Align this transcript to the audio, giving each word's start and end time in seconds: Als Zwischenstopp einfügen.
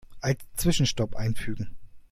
Als 0.19 0.39
Zwischenstopp 0.55 1.15
einfügen. 1.15 1.75